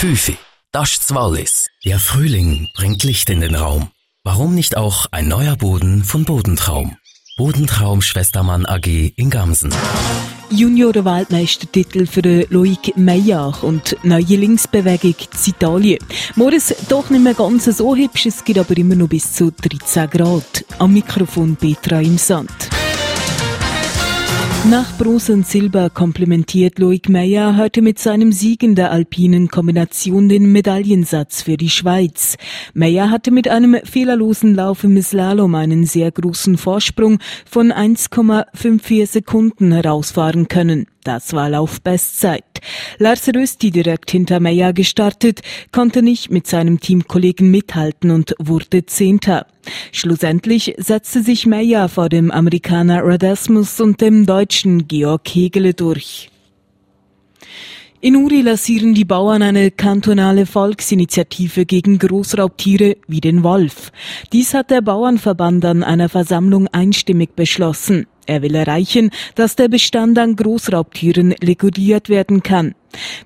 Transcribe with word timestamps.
5. 0.00 0.32
Das 0.72 0.92
ist 0.92 1.14
Wallis. 1.14 1.68
Ja, 1.82 1.98
Frühling 1.98 2.68
bringt 2.74 3.04
Licht 3.04 3.28
in 3.28 3.42
den 3.42 3.54
Raum. 3.54 3.90
Warum 4.24 4.54
nicht 4.54 4.74
auch 4.74 5.04
ein 5.10 5.28
neuer 5.28 5.56
Boden 5.56 6.04
von 6.04 6.24
Bodentraum? 6.24 6.96
Bodentraum 7.36 8.00
Schwestermann 8.00 8.64
AG 8.64 8.86
in 8.86 9.28
Gamsen. 9.28 9.74
Junioren-Weltmeistertitel 10.48 12.06
für 12.06 12.22
Loic 12.48 12.96
Meyer 12.96 13.52
und 13.60 13.94
neue 14.02 14.36
Linksbewegung 14.36 15.16
in 15.20 15.50
Italien. 15.52 15.98
Morgen 16.34 16.62
doch 16.88 17.10
nicht 17.10 17.22
mehr 17.22 17.34
ganz 17.34 17.66
so 17.66 17.94
hübsch, 17.94 18.24
es 18.24 18.42
gibt 18.42 18.58
aber 18.58 18.74
immer 18.78 18.94
noch 18.94 19.08
bis 19.08 19.34
zu 19.34 19.52
13 19.52 20.08
Grad. 20.08 20.64
Am 20.78 20.94
Mikrofon 20.94 21.56
Petra 21.56 22.00
im 22.00 22.16
Sand. 22.16 22.69
Nach 24.70 24.96
Bronze 24.98 25.32
und 25.32 25.48
Silber 25.48 25.90
komplementiert 25.90 26.78
Loic 26.78 27.08
Meyer 27.08 27.56
heute 27.56 27.82
mit 27.82 27.98
seinem 27.98 28.30
Sieg 28.30 28.62
in 28.62 28.76
der 28.76 28.92
alpinen 28.92 29.48
Kombination 29.48 30.28
den 30.28 30.52
Medaillensatz 30.52 31.42
für 31.42 31.56
die 31.56 31.70
Schweiz. 31.70 32.36
Meyer 32.72 33.10
hatte 33.10 33.32
mit 33.32 33.48
einem 33.48 33.78
fehlerlosen 33.82 34.54
Lauf 34.54 34.84
im 34.84 35.02
Slalom 35.02 35.56
einen 35.56 35.86
sehr 35.86 36.12
großen 36.12 36.56
Vorsprung 36.56 37.18
von 37.46 37.72
1,54 37.72 39.06
Sekunden 39.06 39.72
herausfahren 39.72 40.46
können. 40.46 40.86
Das 41.02 41.32
war 41.32 41.50
Laufbestzeit. 41.50 42.44
Lars 42.98 43.28
Rösti 43.28 43.70
direkt 43.70 44.10
hinter 44.10 44.40
Meyer 44.40 44.72
gestartet, 44.72 45.40
konnte 45.72 46.02
nicht 46.02 46.30
mit 46.30 46.46
seinem 46.46 46.80
Teamkollegen 46.80 47.50
mithalten 47.50 48.10
und 48.10 48.34
wurde 48.38 48.86
Zehnter. 48.86 49.46
Schlussendlich 49.92 50.74
setzte 50.78 51.22
sich 51.22 51.46
Meyer 51.46 51.88
vor 51.88 52.08
dem 52.08 52.30
Amerikaner 52.30 53.04
Radasmus 53.04 53.80
und 53.80 54.00
dem 54.00 54.26
Deutschen 54.26 54.88
Georg 54.88 55.28
Hegele 55.28 55.74
durch. 55.74 56.30
In 58.02 58.16
Uri 58.16 58.40
lancieren 58.40 58.94
die 58.94 59.04
Bauern 59.04 59.42
eine 59.42 59.70
kantonale 59.70 60.46
Volksinitiative 60.46 61.66
gegen 61.66 61.98
Großraubtiere 61.98 62.96
wie 63.06 63.20
den 63.20 63.42
Wolf. 63.42 63.92
Dies 64.32 64.54
hat 64.54 64.70
der 64.70 64.80
Bauernverband 64.80 65.66
an 65.66 65.82
einer 65.82 66.08
Versammlung 66.08 66.66
einstimmig 66.68 67.36
beschlossen. 67.36 68.06
Er 68.26 68.42
will 68.42 68.54
erreichen, 68.54 69.10
dass 69.34 69.56
der 69.56 69.68
Bestand 69.68 70.18
an 70.18 70.36
Großraubtieren 70.36 71.32
reguliert 71.32 72.08
werden 72.08 72.42
kann. 72.42 72.74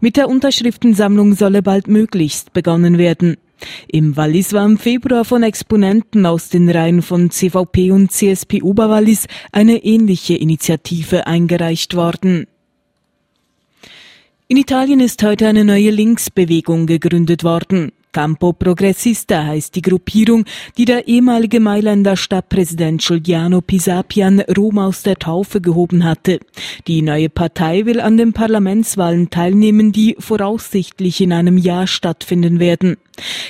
Mit 0.00 0.16
der 0.16 0.28
Unterschriftensammlung 0.28 1.34
solle 1.34 1.62
bald 1.62 1.88
möglichst 1.88 2.52
begonnen 2.52 2.98
werden. 2.98 3.36
Im 3.88 4.16
Wallis 4.16 4.52
war 4.52 4.66
im 4.66 4.78
Februar 4.78 5.24
von 5.24 5.42
Exponenten 5.42 6.26
aus 6.26 6.48
den 6.48 6.68
Reihen 6.68 7.02
von 7.02 7.30
CVP 7.30 7.92
und 7.92 8.10
CSP 8.10 8.62
Oberwallis 8.62 9.26
eine 9.52 9.84
ähnliche 9.84 10.34
Initiative 10.34 11.26
eingereicht 11.26 11.94
worden. 11.94 12.46
In 14.48 14.56
Italien 14.56 15.00
ist 15.00 15.22
heute 15.22 15.46
eine 15.46 15.64
neue 15.64 15.90
Linksbewegung 15.90 16.86
gegründet 16.86 17.44
worden. 17.44 17.92
Campo 18.12 18.52
Progressista 18.52 19.44
heißt 19.44 19.74
die 19.74 19.82
Gruppierung, 19.82 20.44
die 20.76 20.84
der 20.84 21.08
ehemalige 21.08 21.60
Mailänder 21.60 22.16
Stadtpräsident 22.16 23.00
Giuliano 23.00 23.62
Pisapian 23.62 24.40
Rom 24.40 24.78
aus 24.78 25.02
der 25.02 25.18
Taufe 25.18 25.60
gehoben 25.60 26.04
hatte. 26.04 26.38
Die 26.86 27.00
neue 27.00 27.30
Partei 27.30 27.86
will 27.86 28.00
an 28.00 28.18
den 28.18 28.34
Parlamentswahlen 28.34 29.30
teilnehmen, 29.30 29.92
die 29.92 30.16
voraussichtlich 30.18 31.22
in 31.22 31.32
einem 31.32 31.56
Jahr 31.56 31.86
stattfinden 31.86 32.60
werden. 32.60 32.98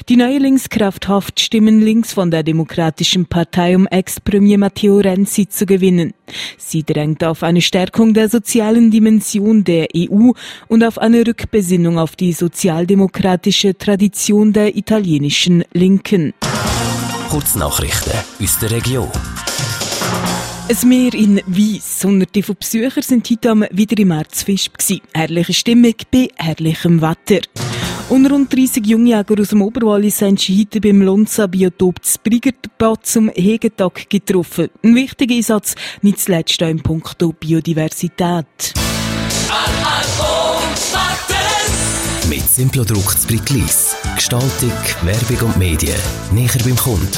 Die 0.08 0.16
neue 0.16 0.38
Linkskraft 0.38 1.08
hofft, 1.08 1.40
Stimmen 1.40 1.80
links 1.80 2.12
von 2.12 2.30
der 2.30 2.42
Demokratischen 2.42 3.26
Partei 3.26 3.76
um 3.76 3.86
Ex-Premier 3.86 4.58
Matteo 4.58 4.98
Renzi 4.98 5.48
zu 5.48 5.66
gewinnen. 5.66 6.14
Sie 6.58 6.82
drängt 6.82 7.22
auf 7.24 7.42
eine 7.42 7.62
Stärkung 7.62 8.14
der 8.14 8.28
sozialen 8.28 8.90
Dimension 8.90 9.64
der 9.64 9.88
EU 9.96 10.32
und 10.68 10.84
auf 10.84 10.98
eine 10.98 11.26
Rückbesinnung 11.26 11.98
auf 11.98 12.16
die 12.16 12.32
sozialdemokratische 12.32 13.76
Tradition 13.76 14.52
der 14.52 14.76
italienischen 14.76 15.64
Linken. 15.72 16.34
Kurznachrichten 17.28 18.12
aus 18.42 18.58
der 18.58 18.72
Region. 18.72 19.08
Ein 20.68 20.88
Meer 20.88 21.14
in 21.14 21.40
Weiss. 21.46 22.02
Hunderte 22.04 22.42
von 22.42 22.56
Besuchern 22.58 23.02
sind 23.02 23.28
heute 23.30 23.50
am 23.50 23.64
wieder 23.70 23.98
im 23.98 24.08
Märzfisch 24.08 24.70
Herrliche 25.12 25.52
Stimmung 25.52 25.94
bei 26.10 26.28
herrlichem 26.36 27.00
Wetter. 27.00 27.40
Und 28.12 28.30
rund 28.30 28.52
30 28.52 28.86
Jungjäger 28.86 29.40
aus 29.40 29.48
dem 29.48 29.62
Oberwallis 29.62 30.18
sich 30.18 30.58
heute 30.58 30.82
beim 30.82 31.00
Lonza-Biotop 31.00 32.02
des 32.02 32.18
Briggerbad 32.18 33.06
zum 33.06 33.30
Hegetag 33.30 34.10
getroffen. 34.10 34.68
Ein 34.82 34.94
wichtiger 34.94 35.34
Einsatz, 35.34 35.74
nicht 36.02 36.20
zuletzt 36.20 36.62
auch 36.62 36.68
im 36.68 36.82
Punkto 36.82 37.32
Biodiversität. 37.32 38.74
Mit 42.28 42.46
Simplodruck 42.50 43.18
zu 43.18 43.26
Bricklis. 43.28 43.96
Gestaltung, 44.14 44.72
Werbung 45.04 45.48
und 45.48 45.56
Medien. 45.56 45.96
Näher 46.34 46.50
beim 46.62 46.76
Kunden. 46.76 47.08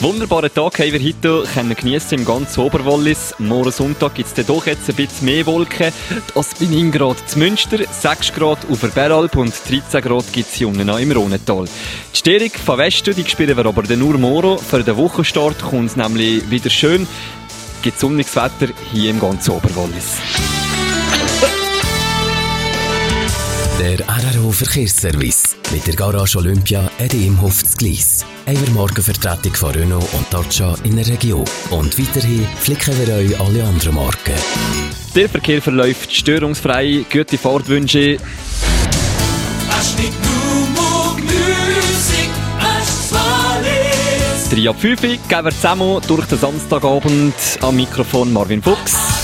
Wunderbaren 0.00 0.52
Tag 0.52 0.78
haben 0.78 0.92
wir 0.92 1.02
heute 1.02 1.44
können 1.54 1.74
im 2.10 2.24
ganzen 2.24 2.60
Oberwallis. 2.60 3.34
Morgen 3.38 3.72
Sonntag 3.72 4.14
gibt 4.14 4.36
es 4.36 4.46
doch 4.46 4.66
jetzt 4.66 4.88
ein 4.90 4.94
bisschen 4.94 5.24
mehr 5.24 5.46
Wolken. 5.46 5.90
Das 6.34 6.54
bin 6.54 6.70
9 6.70 6.92
Grad 6.92 7.16
zu 7.28 7.38
Münster, 7.38 7.78
6 7.90 8.34
Grad 8.34 8.58
auf 8.70 8.80
der 8.80 8.88
Beralp 8.88 9.36
und 9.36 9.54
13 9.68 10.02
Grad 10.02 10.30
gibt 10.32 10.52
es 10.52 10.60
unten 10.60 10.86
im 10.86 11.12
Rhonental. 11.12 11.64
Die 12.12 12.18
Störung 12.18 12.50
von 12.50 12.78
Westen, 12.78 13.14
die 13.14 13.28
spielen 13.28 13.56
wir 13.56 13.64
aber 13.64 13.82
nur 13.96 14.18
morgen. 14.18 14.58
Für 14.58 14.82
den 14.82 14.96
Wochenstart 14.98 15.62
kommt 15.62 15.90
es 15.90 15.96
nämlich 15.96 16.48
wieder 16.50 16.68
schön. 16.68 17.08
Gibt 17.80 17.98
sonniges 17.98 18.36
Wetter 18.36 18.72
hier 18.92 19.10
im 19.10 19.20
ganzen 19.20 19.52
Oberwallis. 19.52 20.18
Der 23.78 23.98
RRO 24.08 24.52
Verkehrsservice 24.52 25.54
mit 25.70 25.86
der 25.86 25.94
Garage 25.94 26.38
Olympia 26.38 26.90
Edi 26.98 27.26
im 27.26 27.38
Hof 27.42 27.62
Gleis. 27.76 28.24
Eine 28.46 28.70
Markenvertretung 28.70 29.54
von 29.54 29.70
Renault 29.72 30.08
und 30.14 30.24
Dacia 30.32 30.74
in 30.84 30.96
der 30.96 31.06
Region. 31.06 31.44
Und 31.68 31.98
weiterhin 31.98 32.46
flicken 32.58 32.94
wir 32.98 33.14
euch 33.14 33.38
alle 33.38 33.64
anderen 33.64 33.96
Marken. 33.96 34.32
Der 35.14 35.28
Verkehr 35.28 35.60
verläuft 35.60 36.10
störungsfrei. 36.10 37.04
Gute 37.12 37.36
Fahrtwünsche. 37.36 38.16
Drei 44.50 44.70
ab 44.70 44.80
5 44.80 45.00
gehen 45.02 45.20
wir 45.28 45.50
zusammen 45.50 46.00
durch 46.08 46.26
den 46.26 46.38
Samstagabend 46.38 47.34
am 47.60 47.76
Mikrofon 47.76 48.32
Marvin 48.32 48.62
Fuchs. 48.62 49.15